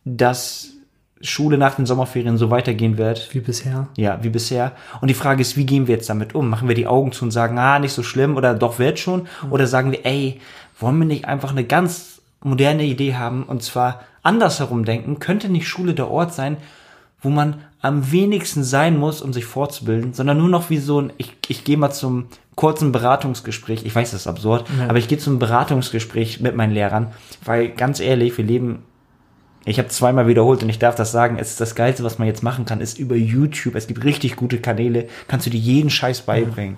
[0.06, 0.70] dass
[1.22, 3.88] Schule nach den Sommerferien so weitergehen wird, Wie bisher.
[3.98, 4.74] ja, wie bisher.
[5.02, 6.50] Und die Frage ist, wie gehen wir jetzt damit um?
[6.50, 9.28] Machen wir die Augen zu und sagen, ah, nicht so schlimm oder doch wird schon?
[9.50, 10.40] Oder sagen wir, ey,
[10.80, 15.68] wollen wir nicht einfach eine ganz moderne Idee haben und zwar andersherum denken, könnte nicht
[15.68, 16.58] Schule der Ort sein,
[17.22, 21.14] wo man am wenigsten sein muss, um sich fortzubilden, sondern nur noch wie so ein,
[21.18, 24.88] ich, ich gehe mal zum kurzen Beratungsgespräch, ich weiß, das ist absurd, Ja.
[24.90, 27.08] aber ich gehe zum Beratungsgespräch mit meinen Lehrern,
[27.44, 28.84] weil ganz ehrlich, wir leben
[29.68, 32.28] ich habe zweimal wiederholt und ich darf das sagen, es ist das Geilste, was man
[32.28, 33.76] jetzt machen kann, ist über YouTube.
[33.76, 36.78] Es gibt richtig gute Kanäle, kannst du dir jeden Scheiß beibringen.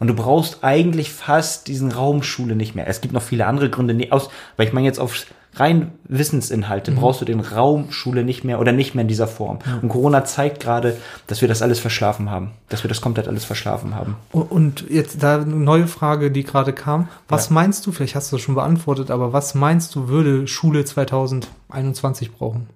[0.00, 2.86] Und du brauchst eigentlich fast diesen Raum Schule nicht mehr.
[2.88, 5.26] Es gibt noch viele andere Gründe, nee, aus, weil ich meine jetzt auf
[5.58, 9.58] rein Wissensinhalte brauchst du den Raum Schule nicht mehr oder nicht mehr in dieser Form.
[9.82, 10.96] Und Corona zeigt gerade,
[11.26, 14.16] dass wir das alles verschlafen haben, dass wir das komplett alles verschlafen haben.
[14.32, 17.08] Und jetzt da eine neue Frage, die gerade kam.
[17.28, 17.54] Was Ja.
[17.54, 22.32] meinst du, vielleicht hast du das schon beantwortet, aber was meinst du, würde Schule 2021
[22.32, 22.68] brauchen?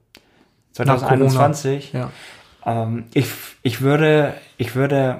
[0.79, 0.99] Nach Corona.
[1.29, 2.11] 2021 Ja.
[2.65, 3.27] Ähm, ich,
[3.62, 5.19] ich würde, ich würde,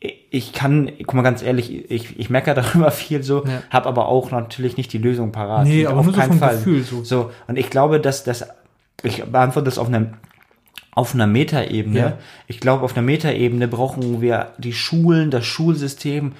[0.00, 3.62] ich- kann, guck mal ganz ehrlich, ich, ich meckere darüber viel so, Ja.
[3.70, 5.66] habe aber auch natürlich nicht die Lösung parat.
[5.66, 7.02] Nee, aber nur so vom Gefühl so.
[7.04, 8.46] So, und ich glaube, dass das,
[9.02, 10.14] ich beantworte das auf einem
[10.92, 11.98] auf einer Metaebene.
[11.98, 12.18] Ja.
[12.48, 16.32] Ich glaube, auf einer Metaebene brauchen wir die Schulen, das Schulsystem,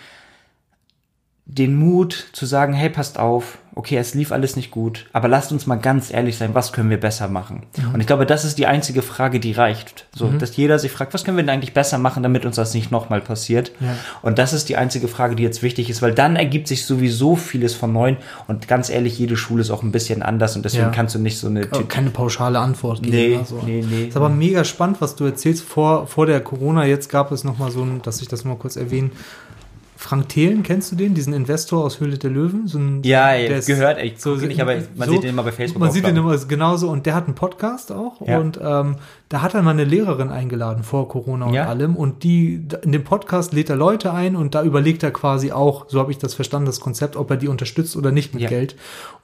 [1.51, 5.51] den Mut zu sagen, hey, passt auf, okay, es lief alles nicht gut, aber lasst
[5.51, 7.63] uns mal ganz ehrlich sein, was können wir besser machen?
[7.95, 10.07] Und ich glaube, das ist die einzige Frage, die reicht.
[10.15, 10.39] So, Mhm.
[10.41, 12.91] dass jeder sich fragt, was können wir denn eigentlich besser machen, damit uns das nicht
[12.91, 13.73] nochmal passiert?
[13.81, 13.95] Ja.
[14.21, 17.35] Und das ist die einzige Frage, die jetzt wichtig ist, weil dann ergibt sich sowieso
[17.35, 20.85] vieles von neuem und ganz ehrlich, jede Schule ist auch ein bisschen anders und deswegen
[20.87, 20.91] Ja.
[20.91, 23.17] kannst du nicht so eine Aber keine pauschale Antwort geben.
[23.17, 23.63] Nee, also.
[23.65, 24.09] nee, nee.
[24.09, 25.63] Ist aber mega spannend, was du erzählst.
[25.65, 28.57] Vor, vor der Corona, jetzt gab es noch mal so ein, dass ich das mal
[28.57, 29.11] kurz erwähne.
[30.01, 31.15] Frank Thelen, kennst du den?
[31.15, 32.69] Diesen Investor aus Höhle der Löwen?
[32.69, 35.51] So ein, Ja, der ist gehört, ich gucke nicht, aber man sieht den immer bei
[35.51, 38.39] Facebook Man sieht den immer genauso und der hat einen Podcast auch Ja.
[38.39, 38.95] und ähm,
[39.31, 41.67] da hat er mal eine Lehrerin eingeladen vor Corona und Ja.
[41.67, 45.53] allem und die in dem Podcast lädt er Leute ein und da überlegt er quasi
[45.53, 48.43] auch, so habe ich das verstanden, das Konzept, ob er die unterstützt oder nicht mit
[48.45, 48.49] Ja.
[48.49, 48.75] Geld.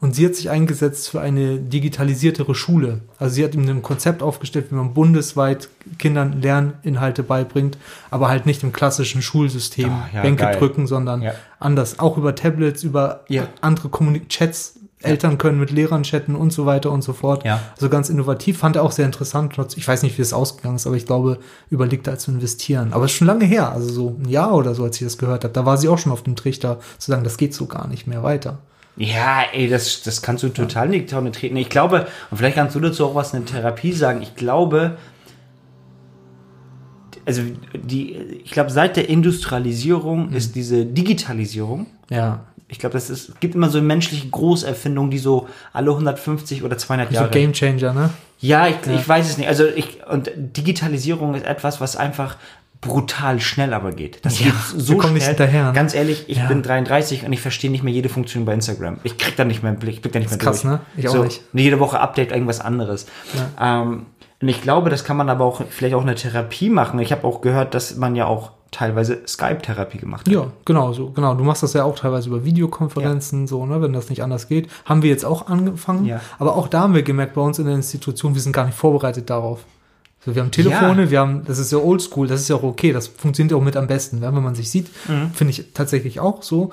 [0.00, 3.00] Und sie hat sich eingesetzt für eine digitalisiertere Schule.
[3.18, 7.78] Also sie hat ihm ein Konzept aufgestellt, wie man bundesweit Kindern Lerninhalte beibringt,
[8.10, 10.56] aber halt nicht im klassischen Schulsystem Ah, ja, Bänke geil.
[10.58, 11.32] drücken, sondern Ja.
[11.58, 13.48] anders, auch über Tablets, über Ja.
[13.62, 14.74] andere Kommunik Chats.
[15.04, 17.44] Eltern können mit Lehrern chatten und so weiter und so fort.
[17.44, 17.60] Ja.
[17.76, 19.54] Also ganz innovativ, fand er auch sehr interessant.
[19.76, 21.38] Ich weiß nicht, wie es ausgegangen ist, aber ich glaube,
[21.70, 22.92] überlegt er zu investieren.
[22.92, 25.18] Aber es ist schon lange her, also so ein Jahr oder so, als ich das
[25.18, 25.52] gehört habe.
[25.54, 28.06] Da war sie auch schon auf dem Trichter, zu sagen, das geht so gar nicht
[28.06, 28.58] mehr weiter.
[28.96, 31.56] Ja, ey, das, das kannst du total in die Tonne treten.
[31.56, 34.22] Ich glaube, und vielleicht kannst du dazu auch was in der Therapie sagen.
[34.22, 34.96] Ich glaube,
[37.26, 37.42] also
[37.74, 38.12] die,
[38.44, 40.36] ich glaube, seit der Industrialisierung Mhm.
[40.36, 42.40] ist diese Digitalisierung, Ja.
[42.68, 46.78] Ich glaube, das ist, es gibt immer so menschliche Großerfindungen, die so alle 150 oder
[46.78, 47.30] 200 So Jahre.
[47.30, 48.10] Game Changer, ne?
[48.40, 49.48] Ja, ich, ich weiß es nicht.
[49.48, 52.36] Also ich, und Digitalisierung ist etwas, was einfach
[52.80, 54.24] brutal schnell aber geht.
[54.26, 55.12] Das Ja, geht so schnell.
[55.14, 55.72] nicht hinterher, ne?
[55.72, 56.46] Ganz ehrlich, ich Ja.
[56.48, 58.98] bin 33 und ich verstehe nicht mehr jede Funktion bei Instagram.
[59.04, 60.72] Ich krieg da nicht mehr einen Blick, ich blick da nicht mehr ist krass, durch.
[60.74, 60.80] ne?
[60.96, 61.40] Ich auch so, nicht.
[61.54, 63.06] Jede Woche Update irgendwas anderes.
[63.60, 64.06] Ähm,
[64.42, 66.98] und ich glaube, das kann man aber auch vielleicht auch eine Therapie machen.
[67.00, 70.32] Ich habe auch gehört, dass man ja auch teilweise Skype-Therapie gemacht hat.
[70.32, 71.34] Ja, genau, so, genau.
[71.34, 74.68] Du machst das ja auch teilweise über Videokonferenzen, so, ne, wenn das nicht anders geht.
[74.84, 76.04] Haben wir jetzt auch angefangen.
[76.04, 76.20] Ja.
[76.38, 78.76] Aber auch da haben wir gemerkt, bei uns in der Institution, wir sind gar nicht
[78.76, 79.60] vorbereitet darauf.
[80.24, 81.10] So, wir haben Telefone, Ja.
[81.10, 83.76] wir haben, das ist ja oldschool, das ist ja auch okay, das funktioniert auch mit
[83.76, 84.88] am besten, ne, wenn man sich sieht.
[85.08, 85.30] Mhm.
[85.32, 86.70] Finde ich tatsächlich auch so.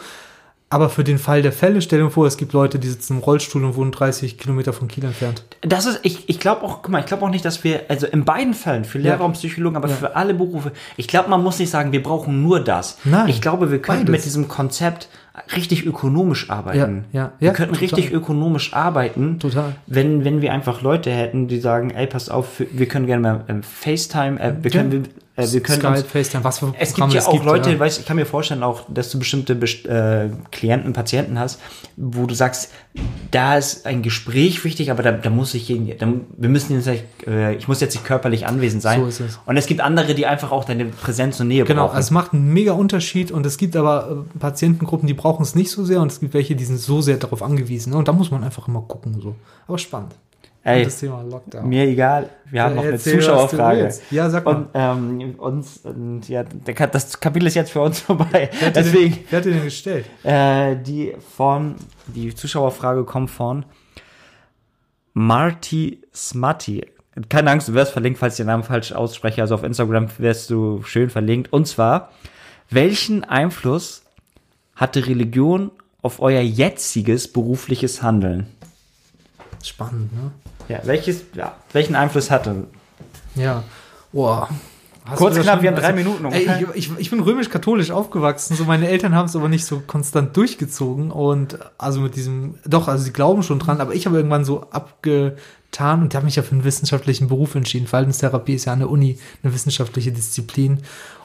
[0.72, 3.20] Aber für den Fall der Fälle, stell dir vor, es gibt Leute, die sitzen im
[3.20, 5.44] Rollstuhl und wohnen 30 Kilometer von Kiel entfernt.
[5.62, 8.08] Das ist, ich, ich glaube auch, guck mal, ich glaube auch nicht, dass wir, also
[8.08, 9.26] in beiden Fällen, für Lehrer Ja.
[9.26, 9.96] und Psychologen, aber Ja.
[9.96, 12.98] für alle Berufe, ich glaube, man muss nicht sagen, wir brauchen nur das.
[13.04, 14.12] Nein, Ich glaube, wir könnten beides.
[14.22, 15.10] mit diesem Konzept
[15.56, 17.06] richtig ökonomisch arbeiten.
[17.12, 17.90] Ja, ja, wir ja, könnten total.
[17.96, 19.40] richtig ökonomisch arbeiten.
[19.40, 19.76] Total.
[19.88, 23.44] Wenn, wenn wir einfach Leute hätten, die sagen, ey, pass auf, wir können gerne mal
[23.50, 25.08] ähm, FaceTime, äh, wir können,
[25.50, 27.80] äh, wir können Skype, uns, FaceTime, was für es gibt Programme ja auch Leute, ja.
[27.80, 31.60] weiß, ich kann mir vorstellen auch, dass du bestimmte Best- äh, Klienten, Patienten hast,
[31.98, 32.72] wo du sagst,
[33.32, 35.68] da ist ein Gespräch wichtig, aber da, da muss ich
[36.00, 39.00] da, wir müssen jetzt, nicht, äh, ich muss jetzt nicht körperlich anwesend sein.
[39.02, 39.40] So ist es.
[39.46, 42.00] Und es gibt andere, die einfach auch deine Präsenz und Nähe Genau, brauchen.
[42.00, 45.72] es macht einen mega Unterschied und es gibt aber äh, Patientengruppen, die brauchen es nicht
[45.72, 47.92] so sehr und es gibt welche, die sind so sehr darauf angewiesen.
[47.92, 47.98] ne?
[47.98, 49.20] Und da muss man einfach immer gucken.
[49.22, 49.36] so.
[49.68, 50.14] Aber spannend.
[50.64, 51.68] Ey, das Thema Lockdown.
[51.68, 53.92] mir egal, wir haben noch eine Zuschauerfrage.
[54.12, 54.56] Ja, sag mal.
[54.56, 58.50] Und ähm, uns, und, ja, das Kapitel ist jetzt für uns vorbei.
[58.60, 60.06] wer, Deswegen, den, wer hat dir den gestellt?
[60.24, 63.66] Äh, die von, die Zuschauerfrage kommt von
[65.14, 66.86] Marty Smutty.
[67.28, 69.42] Keine Angst, du wirst verlinkt, falls ich den Namen falsch ausspreche.
[69.42, 71.52] Also auf Instagram wirst du schön verlinkt.
[71.52, 72.12] Und zwar,
[72.70, 74.04] welchen Einfluss
[74.76, 75.72] hatte Religion
[76.04, 78.48] auf euer jetziges berufliches Handeln?
[79.64, 80.32] Spannend, ne?
[80.68, 82.66] Ja, welches, ja, welchen Einfluss hatte?
[83.36, 83.64] Ja.
[84.12, 84.50] Boah.
[85.04, 88.56] Hast Kurz, knapp, schon- wir haben drei Minuten Ey, ich, ich, ich bin römisch-katholisch aufgewachsen,
[88.56, 92.88] so meine Eltern haben es aber nicht so konstant durchgezogen und also mit diesem, doch,
[92.88, 96.44] also sie glauben schon dran, aber ich habe irgendwann so abgetan und habe mich ja
[96.44, 97.88] für einen wissenschaftlichen Beruf entschieden.
[97.88, 100.80] Verhaltenstherapie ist ja an der Uni eine wissenschaftliche Disziplin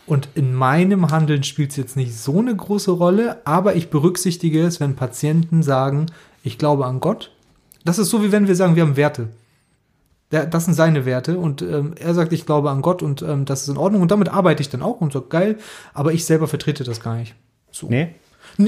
[0.07, 4.65] und in meinem Handeln spielt es jetzt nicht so eine große Rolle, aber ich berücksichtige
[4.65, 6.07] es, wenn Patienten sagen,
[6.43, 7.31] ich glaube an Gott.
[7.87, 9.29] Das ist so, wie wenn wir sagen, wir haben Werte.
[10.31, 13.63] Das sind seine Werte und ähm, er sagt, ich glaube an Gott und ähm, das
[13.63, 15.57] ist in Ordnung und damit arbeite ich dann auch und so geil,
[15.95, 17.37] aber ich selber vertrete das gar nicht.
[17.71, 17.87] So.
[17.89, 18.17] Nee?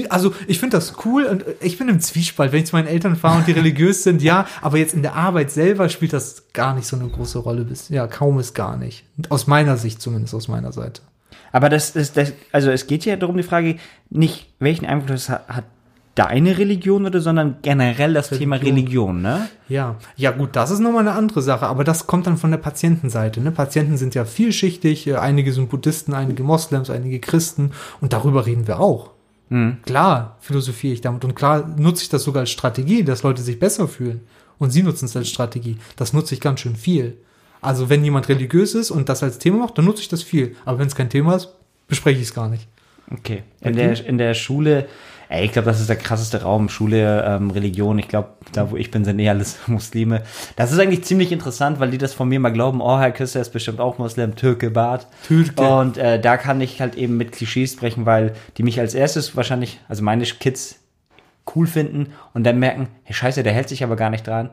[0.07, 2.87] Also ich finde das cool und äh, ich bin im Zwiespalt, wenn ich zu meinen
[2.87, 6.53] Eltern fahre und die religiös sind, ja, aber jetzt in der Arbeit selber spielt das
[6.53, 9.03] gar nicht so eine große Rolle bis, ja, kaum ist gar nicht.
[9.27, 11.01] Aus meiner Sicht zumindest, aus meiner Seite.
[11.51, 13.75] Aber das ist, das, also es geht ja darum, die Frage,
[14.09, 15.65] nicht welchen Einfluss hat
[16.15, 19.49] deine Religion oder, sondern generell das Thema Religion, ne?
[19.69, 22.57] Ja, ja gut, das ist nochmal eine andere Sache, aber das kommt dann von der
[22.57, 23.39] Patientenseite.
[23.41, 23.51] Ne?
[23.51, 28.67] Patienten sind ja vielschichtig, äh, einige sind Buddhisten, einige Moslems, einige Christen und darüber reden
[28.67, 29.11] wir auch.
[29.83, 33.59] Klar philosophiere ich damit und klar nutze ich das sogar als Strategie, dass Leute sich
[33.59, 34.21] besser fühlen.
[34.59, 35.77] Und sie nutzen es als Strategie.
[35.95, 37.17] Das nutze ich ganz schön viel.
[37.61, 40.55] Also wenn jemand religiös ist und das als Thema macht, dann nutze ich das viel.
[40.65, 41.49] Aber wenn es kein Thema ist,
[41.87, 42.67] bespreche ich es gar nicht.
[43.11, 43.43] Okay.
[43.61, 44.87] In der, in der Schule,
[45.29, 47.99] ey, ich glaube, das ist der krasseste Raum, Schule, ähm, Religion.
[47.99, 50.23] Ich glaube, da wo ich bin, sind eh alles Muslime.
[50.55, 53.39] Das ist eigentlich ziemlich interessant, weil die das von mir mal glauben, oh, Herr Küster
[53.39, 55.07] ist bestimmt auch Muslim, Türke, Bart.
[55.25, 55.61] Türke.
[55.61, 59.35] Und äh, da kann ich halt eben mit Klischees sprechen, weil die mich als erstes
[59.35, 60.79] wahrscheinlich, also meine Kids
[61.55, 64.49] cool finden und dann merken, hey, scheiße, der hält sich aber gar nicht dran.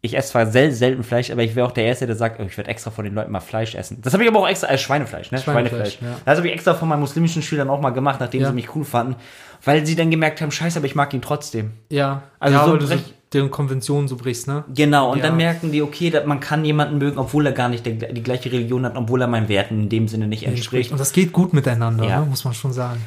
[0.00, 2.44] Ich esse zwar sel selten Fleisch, aber ich wäre auch der Erste, der sagt, oh,
[2.44, 3.98] ich werde extra von den Leuten mal Fleisch essen.
[4.00, 5.38] Das habe ich aber auch extra als Schweinefleisch, ne?
[5.38, 6.16] Schweinefleisch, ja.
[6.24, 8.48] Das habe ich extra von meinen muslimischen Schülern auch mal gemacht, nachdem Ja.
[8.48, 9.16] sie mich cool fanden,
[9.64, 11.72] weil sie dann gemerkt haben, scheiße, aber ich mag ihn trotzdem.
[11.90, 12.94] Ja, Also ja, so weil du so
[13.32, 14.64] deren Konventionen so brichst, ne?
[14.72, 15.24] Genau, und Ja.
[15.26, 18.22] dann merken die, okay, dass man kann jemanden mögen, obwohl er gar nicht der, die
[18.22, 20.92] gleiche Religion hat, obwohl er meinen Werten in dem Sinne nicht entspricht.
[20.92, 22.26] Und das geht gut miteinander, ne?
[22.30, 23.00] muss man schon sagen.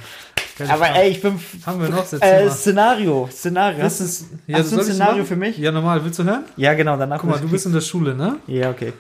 [0.70, 1.40] Aber ey, ich bin...
[1.66, 2.50] Haben wir noch Äh?
[2.50, 3.82] Szenario, Szenario.
[3.82, 5.58] Das ist, du- hast du ein Szenario für mich?
[5.58, 6.04] Ja, normal.
[6.04, 6.44] Willst du hören?
[6.58, 7.20] Ja, genau, danach...
[7.20, 8.38] Guck mal, du bist in der Schule, ne?
[8.48, 8.94] Ja, okay.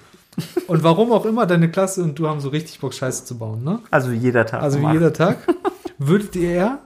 [0.68, 3.64] Und warum auch immer deine Klasse und du haben so richtig Bock, Scheiße zu bauen,
[3.64, 3.80] ne?
[3.92, 4.62] Also jeder Tag.
[4.64, 5.38] Also wie jeder Tag.
[5.98, 6.80] Würdet ihr eher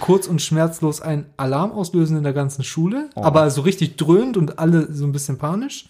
[0.00, 3.22] kurz und schmerzlos einen Alarm auslösen in der ganzen Schule, Oh.
[3.22, 5.86] aber so richtig dröhnt und alle so ein bisschen panisch?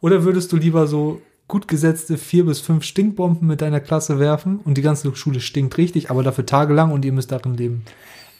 [0.00, 4.60] Oder würdest du lieber so gut gesetzte vier bis fünf Stinkbomben mit deiner Klasse werfen
[4.64, 7.84] und die ganze Schule stinkt richtig, aber dafür tagelang und ihr müsst darin leben?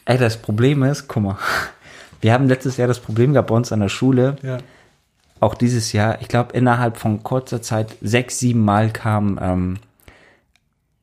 [0.05, 1.37] Ey, das Problem ist, guck mal,
[2.21, 4.59] wir haben letztes Jahr das Problem gehabt bei uns an der Schule, Ja.
[5.40, 9.77] auch dieses Jahr, ich glaube, innerhalb von kurzer Zeit sechs, sieben Mal kam ähm,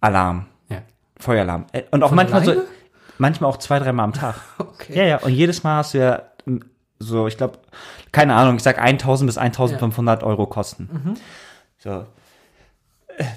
[0.01, 0.77] Alarm, Ja.
[1.19, 1.65] Feueralarm.
[1.71, 2.67] Äh, Und auch Von manchmal so, alleine?
[3.17, 4.35] manchmal auch zwei, dreimal am Tag.
[4.59, 4.97] Okay.
[4.97, 6.59] Ja, ja, und jedes Mal hast du ja m,
[6.99, 7.57] so, ich glaube,
[8.11, 10.89] keine Ahnung, ich sag 1000 bis 1500 Euro Kosten.
[10.91, 11.13] Mhm.
[11.85, 12.05] So.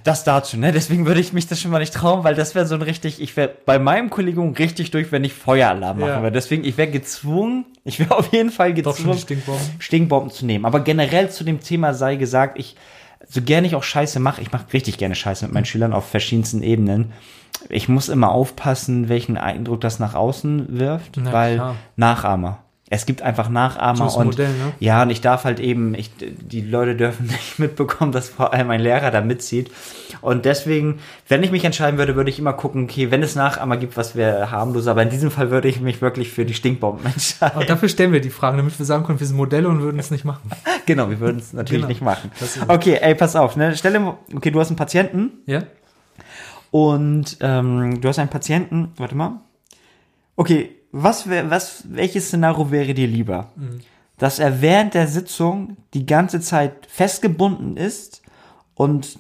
[0.03, 0.73] Das dazu, ne?
[0.73, 3.21] Deswegen würde ich mich das schon mal nicht trauen, weil das wäre so ein richtig,
[3.23, 6.17] ich wäre bei meinem Kollegen richtig durch, wenn ich Feueralarm machen Ja.
[6.23, 6.33] würde.
[6.33, 9.67] Deswegen, ich wäre gezwungen, ich wäre auf jeden Fall gezwungen, die Stinkbomben.
[9.79, 10.65] Stinkbomben zu nehmen.
[10.65, 12.75] Aber generell zu dem Thema sei gesagt, ich,
[13.29, 16.09] so gerne ich auch Scheiße mache, ich mache richtig gerne Scheiße mit meinen Schülern auf
[16.09, 17.13] verschiedensten Ebenen.
[17.69, 21.75] Ich muss immer aufpassen, welchen Eindruck das nach außen wirft, Na weil klar.
[21.95, 22.65] Nachahmer.
[22.91, 24.73] Es gibt einfach Nachahmer und Modell, ne?
[24.81, 28.71] ja, und ich darf halt eben, ich, die Leute dürfen nicht mitbekommen, dass vor allem
[28.71, 29.71] ein Lehrer da mitzieht.
[30.23, 33.77] Und deswegen, wenn ich mich entscheiden würde, würde ich immer gucken, okay, wenn es Nachahmer
[33.77, 37.05] gibt, was wäre harmlos, aber in diesem Fall würde ich mich wirklich für die Stinkbomben
[37.13, 37.57] entscheiden.
[37.57, 39.99] Aber dafür stellen wir die Fragen, damit wir sagen können, wir sind Modelle und würden
[39.99, 40.51] es nicht machen.
[40.87, 41.89] Genau, wir würden es natürlich Genau.
[41.89, 42.31] nicht machen.
[42.69, 43.77] Okay, ey, pass auf, ne?
[43.77, 45.65] Stell dir, okay, du hast einen Patienten Ja?
[46.71, 49.41] und ähm, du hast einen Patienten, warte mal.
[50.37, 53.53] Okay, was wär, was, welches Szenario wäre dir lieber?
[54.17, 58.23] Dass er während der Sitzung die ganze Zeit festgebunden ist
[58.75, 59.19] und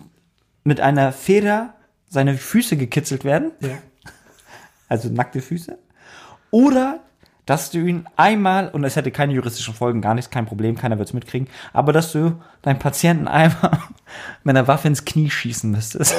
[0.64, 1.74] mit einer Feder
[2.08, 3.78] seine Füße gekitzelt werden, Ja.
[4.88, 5.78] also nackte Füße,
[6.50, 7.00] oder
[7.44, 10.98] dass du ihn einmal, und es hätte keine juristischen Folgen, gar nichts, kein Problem, keiner
[10.98, 13.78] wird es mitkriegen, aber dass du deinen Patienten einmal
[14.44, 16.14] mit einer Waffe ins Knie schießen müsstest.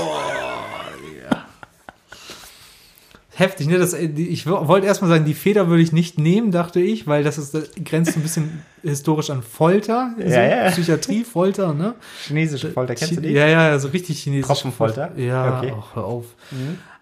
[3.40, 3.78] Heftig, ne?
[3.78, 7.08] Das, äh, ich wo- wollte erstmal sagen, die Feder würde ich nicht nehmen, dachte ich,
[7.08, 10.14] weil das ist das grenzt ein bisschen historisch an Folter.
[10.18, 10.72] so, Ja, ja.
[10.72, 11.96] Psychiatrie, Folter, ne?
[12.28, 13.30] Chinesische Folter, kennst du die?
[13.30, 14.46] Ja, ja, so richtig chinesisch.
[14.48, 15.12] Tropfenfolter?
[15.18, 15.74] Ja, Okay.
[15.78, 16.26] ach, hör auf.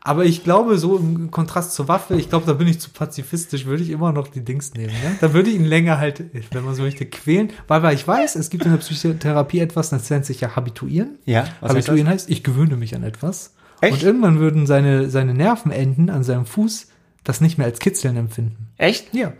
[0.01, 3.65] Aber ich glaube, so im Kontrast zur Waffe, ich glaube, da bin ich zu pazifistisch,
[3.65, 4.93] würde ich immer noch die Dings nehmen.
[4.93, 5.17] Ne?
[5.19, 7.49] Da würde ich ihn länger halt, wenn man so möchte, quälen.
[7.67, 11.17] Weil, weil ich weiß, es gibt in der Psychotherapie etwas, das nennt sich ja Habituieren.
[11.25, 13.53] Ja, was heißt Habituieren heißt, ich gewöhne mich an etwas.
[13.81, 13.93] Echt?
[13.93, 16.87] Und irgendwann würden seine, seine Nervenenden an seinem Fuß
[17.23, 18.69] das nicht mehr als Kitzeln empfinden.
[18.77, 19.13] Echt?
[19.13, 19.33] Ja.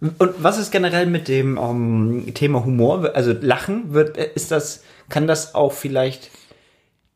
[0.00, 3.12] Und was ist generell mit dem ähm, Thema Humor?
[3.14, 6.30] Also Lachen wird, äh, ist das, kann das auch vielleicht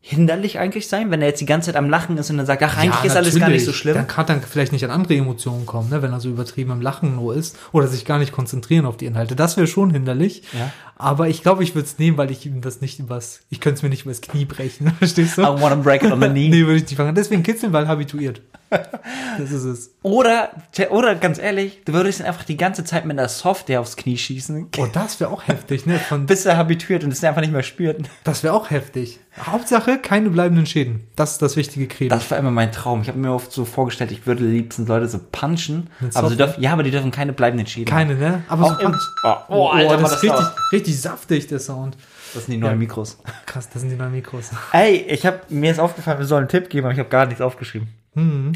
[0.09, 2.63] hinderlich eigentlich sein, wenn er jetzt die ganze Zeit am Lachen ist und dann sagt,
[2.63, 3.97] ach, eigentlich ist alles gar nicht so schlimm?
[3.97, 6.81] Dann kann dann vielleicht nicht an andere Emotionen kommen, ne, wenn er so übertrieben im
[6.81, 9.35] Lachen nur ist oder sich gar nicht konzentrieren auf die Inhalte.
[9.35, 10.45] Das wäre schon hinderlich.
[10.53, 10.71] Ja.
[10.95, 13.79] Aber ich glaube, ich würde es nehmen, weil ich ihm das nicht übers, ich könnte
[13.79, 14.93] es mir nicht übers Knie brechen.
[14.99, 15.43] Verstehst du?
[15.43, 16.51] I wanna break it on the knee.
[16.51, 17.17] nee, würde ich nicht fangen.
[17.17, 18.43] Deswegen kitzeln, weil habituiert.
[19.39, 19.91] Das ist es.
[20.03, 20.51] Oder,
[20.91, 24.17] oder ganz ehrlich, du würdest ihn einfach die ganze Zeit mit einer Software aufs Knie
[24.17, 25.99] schießen, Oh, das wäre auch heftig, ne?
[25.99, 28.09] Von, bis er habituiert und es einfach nicht mehr spürt.
[28.25, 29.21] das wäre auch heftig.
[29.39, 31.07] Hauptsache, keine bleibenden Schäden.
[31.15, 32.15] Das ist das wichtige Credo.
[32.15, 33.03] Das war immer mein Traum.
[33.03, 36.63] Ich habe mir oft so vorgestellt, ich würde liebsten Leute so punchen, aber sie dürfen,
[36.63, 37.85] ja, aber die dürfen keine bleibenden Schäden.
[37.91, 38.43] keine, ne?
[38.49, 39.03] Aber Auch im- Punch.
[39.23, 41.97] Oh, oh, Alter, das war ist das richtig, richtig saftig, der Sound.
[42.35, 42.79] Das sind die neuen Ja.
[42.79, 43.19] Mikros.
[43.45, 44.51] Krass, das sind die neuen Mikros.
[44.73, 47.27] Ey, ich habe mir ist aufgefallen, wir sollen einen Tipp geben, aber ich habe gar
[47.27, 47.89] nichts aufgeschrieben.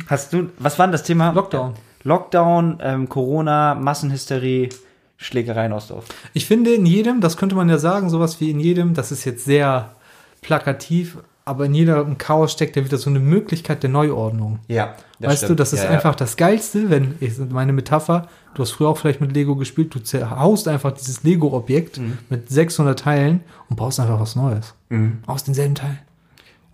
[0.09, 1.33] Hast du, was war denn das Thema?
[1.33, 1.75] Lockdown.
[2.03, 4.71] Lockdown, ähm, Corona, Massenhysterie,
[5.19, 6.07] Schlägerei in Ostdorf.
[6.33, 9.25] Ich finde in jedem, das könnte man ja sagen, sowas wie in jedem, das ist
[9.27, 9.91] jetzt sehr
[10.41, 14.61] plakativ, aber in jedem Chaos steckt ja wieder so eine Möglichkeit der Neuordnung.
[14.69, 14.95] Ja.
[15.19, 18.97] weißt du, das ist einfach das Geilste, wenn, ich, meine Metapher, du hast früher auch
[18.97, 22.19] vielleicht mit Lego gespielt, du zerhaust einfach dieses Lego-Objekt Mhm.
[22.31, 24.75] mit 600 Teilen und baust einfach was Neues.
[25.27, 25.99] Aus denselben Teilen.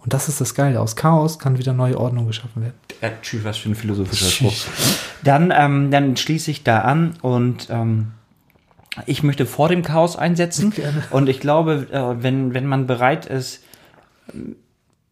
[0.06, 0.80] Und das ist das Geile.
[0.80, 2.74] Aus Chaos kann wieder neue Ordnung geschaffen werden.
[3.02, 4.54] Ja, tschüss, was für ein philosophischer Spruch.
[5.24, 8.12] Dann, ähm, dann schließe ich da an und ähm,
[9.06, 10.70] ich möchte vor dem Chaos einsetzen.
[10.70, 11.02] Gerne.
[11.10, 13.64] Und ich glaube, äh, wenn, wenn man bereit ist,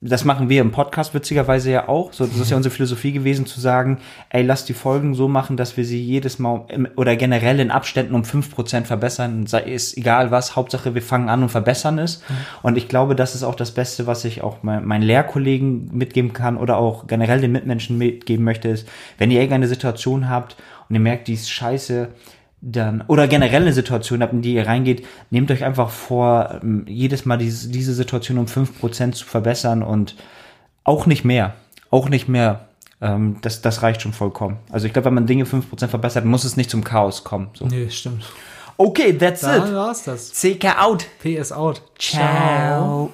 [0.07, 2.13] das machen wir im Podcast witzigerweise ja auch.
[2.13, 5.57] So, das ist ja unsere Philosophie gewesen, zu sagen, ey, lass die Folgen so machen,
[5.57, 9.47] dass wir sie jedes Mal im, oder generell in Abständen um 5% verbessern.
[9.47, 12.23] Sei es egal was, Hauptsache wir fangen an und verbessern es.
[12.63, 16.35] Und ich glaube, das ist auch das Beste, was ich auch mein, meinen Lehrkollegen mitgeben
[16.35, 18.87] kann oder auch generell den Mitmenschen mitgeben möchte, ist,
[19.17, 20.57] wenn ihr irgendeine Situation habt
[20.91, 22.09] und ihr merkt, die ist scheiße,
[22.67, 26.85] dann oder generell eine Situation habt, in die ihr reingeht, nehmt euch einfach vor, ähm,
[26.89, 30.17] jedes Mal diese, diese Situation um 5% zu verbessern und
[30.83, 31.55] auch nicht mehr.
[31.91, 32.69] Auch nicht mehr.
[33.03, 34.57] Ähm, das, das reicht schon vollkommen.
[34.73, 37.49] Also ich glaube, wenn man Dinge 5% verbessert, muss es nicht zum Chaos kommen.
[37.55, 37.67] So.
[37.67, 38.25] Nee, stimmt.
[38.77, 39.75] Okay, that's Da it.
[39.75, 40.33] war's das.
[40.33, 41.07] CK out.
[41.23, 41.83] PS out.
[41.99, 43.11] Ciao.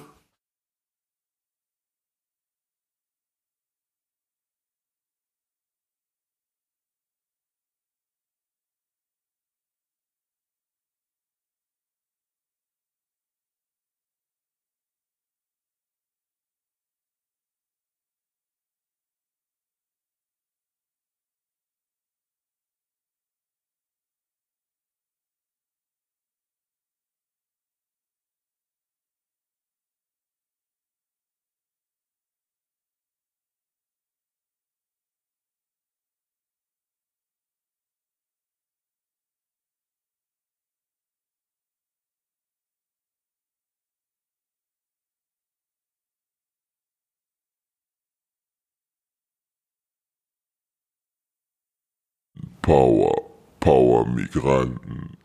[52.71, 53.13] Power,
[53.59, 55.17] Power Migranten.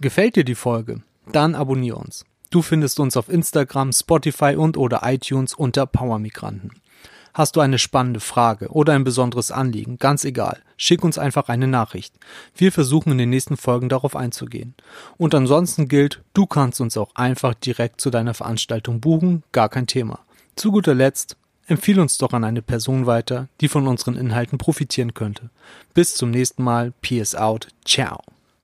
[0.00, 1.00] Gefällt dir die Folge?
[1.30, 2.24] Dann abonnier uns.
[2.50, 6.70] Du findest uns auf Instagram, Spotify und oder iTunes unter Power Migranten.
[7.34, 11.68] Hast du eine spannende Frage oder ein besonderes Anliegen, ganz egal, schick uns einfach eine
[11.68, 12.12] Nachricht.
[12.56, 14.74] Wir versuchen in den nächsten Folgen darauf einzugehen.
[15.18, 19.86] Und ansonsten gilt, du kannst uns auch einfach direkt zu deiner Veranstaltung buchen, gar kein
[19.86, 20.18] Thema.
[20.56, 21.36] Zu guter Letzt,
[21.66, 25.50] empfiehl uns doch an eine Person weiter, die von unseren Inhalten profitieren könnte.
[25.94, 28.20] Bis zum nächsten Mal, Peace out, ciao.